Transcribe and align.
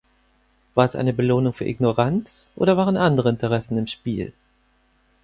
War 0.73 0.83
es 0.85 0.95
eine 0.95 1.13
Belohnung 1.13 1.53
für 1.53 1.65
Ignoranz 1.67 2.49
oder 2.55 2.75
waren 2.75 2.97
andere 2.97 3.29
Interessen 3.29 3.77
im 3.77 3.85
Spiel? 3.85 4.33